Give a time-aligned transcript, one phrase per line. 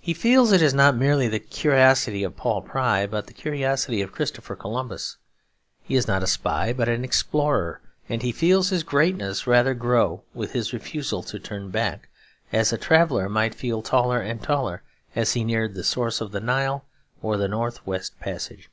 [0.00, 4.12] He feels it is not merely the curiosity of Paul Pry, but the curiosity of
[4.12, 5.16] Christopher Columbus.
[5.82, 10.22] He is not a spy but an explorer; and he feels his greatness rather grow
[10.32, 12.08] with his refusal to turn back,
[12.52, 14.84] as a traveller might feel taller and taller
[15.16, 16.84] as he neared the source of the Nile
[17.20, 18.70] or the North West Passage.